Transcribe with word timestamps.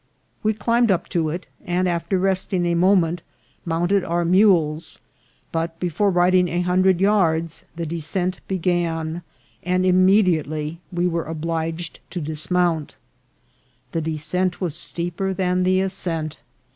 "We 0.41 0.55
climbed 0.55 0.89
up 0.89 1.09
to 1.09 1.29
it, 1.29 1.45
and, 1.63 1.87
after 1.87 2.17
resting 2.17 2.65
a 2.65 2.73
moment, 2.73 3.21
mounted 3.65 4.03
our 4.03 4.25
mules, 4.25 4.99
but, 5.51 5.79
before 5.79 6.09
riding 6.09 6.47
a 6.47 6.61
hundred 6.61 6.99
yards, 6.99 7.65
the 7.75 7.85
descent 7.85 8.39
began, 8.47 9.21
and 9.61 9.85
immediately 9.85 10.81
we 10.91 11.05
were 11.07 11.25
obliged 11.25 11.99
to 12.09 12.19
dismount. 12.19 12.95
The 13.91 14.01
descent 14.01 14.59
was 14.59 14.73
steeper 14.73 15.35
than 15.35 15.61
the 15.61 15.79
ascent. 15.81 16.39